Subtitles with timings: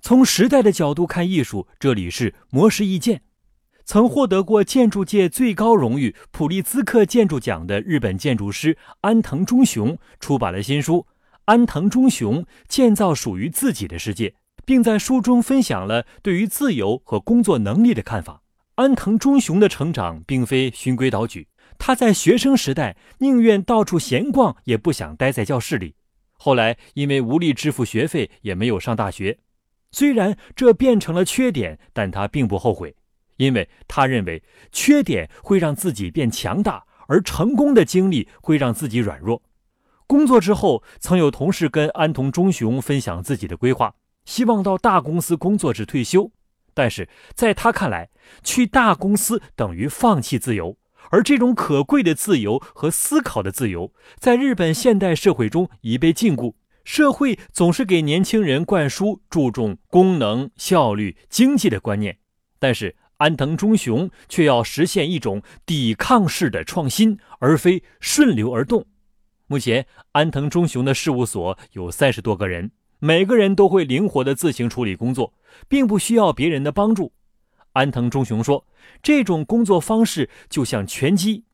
[0.00, 3.22] 从时代的角度看艺术，这里是魔石意见。
[3.84, 10.96] 曾获得过建筑界最高荣誉普利兹克建筑奖的日本建筑师安藤忠雄出版了新书
[11.46, 14.28] 《安藤忠雄建造属于自己的世界》，
[14.66, 18.42] 并在书中分享了对于自由和工作能力的看法。
[18.74, 25.94] 安藤忠雄的成长并非循规蹈矩，他在学生时代宁愿到处闲逛，也不想待在教室里。
[26.34, 29.38] 后来因为无力支付学费，也没有上大学。
[29.90, 32.94] 虽然这变成了缺点，但他并不后悔，
[33.36, 39.42] 因为他认为缺点会让自己变强大，而成功的经历会让自己软弱。
[40.06, 43.94] 工作之后，曾有同事跟安藤忠雄分享自己的规划，
[44.24, 46.30] 希望到大公司工作至退休。
[46.74, 48.08] 但是在他看来，
[48.42, 50.76] 去大公司等于放弃自由，
[51.10, 56.54] 而这种可贵的自由和思考的自由，在日本现代社会中已被禁锢。
[56.88, 62.16] 社会总是给年轻人灌输注重功能、效率、经济的观念，
[62.58, 68.86] 但是安藤忠雄却要实现一种抵抗式的创新，而非顺流而动。
[69.48, 75.34] 目前，安藤忠雄的事务所有三十多个人，每个人都会灵活地自行处理工作，
[75.68, 77.12] 并不需要别人的帮助。
[77.74, 78.66] 安藤忠雄说
[79.02, 81.44] ：“这种工作方式就像拳击，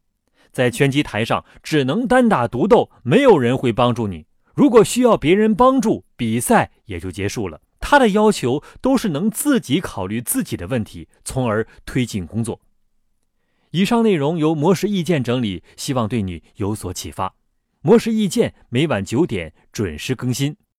[0.52, 7.60] 在拳击台上只能单打独斗，没有人会帮助你。”如果需要别人帮助，比赛也就结束了。
[7.80, 12.60] 他的要求都是能自己考虑自己的问题，从而推进工作。
[13.72, 17.34] 以上内容由魔石意见整理，希望对你有所启发。
[17.82, 20.56] 魔石意见每晚九点准时更新。